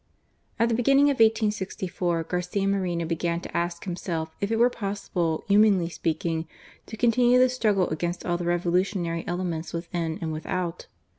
[0.57, 5.43] At the beginning of 1864 Garcia Moreno began to ask himself if it were possible,
[5.47, 6.47] humanly speaking,
[6.87, 10.87] to continue the struggle, against all the revolutionary elements within and without